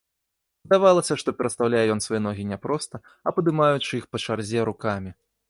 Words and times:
Здавалася, 0.69 1.17
што 1.21 1.33
перастаўляе 1.41 1.83
ён 1.97 2.01
свае 2.05 2.21
ногі 2.27 2.47
не 2.53 2.59
проста, 2.65 3.01
а 3.29 3.35
падымаючы 3.37 3.91
іх 4.01 4.11
па 4.15 4.25
чарзе 4.27 4.67
рукамі. 4.73 5.17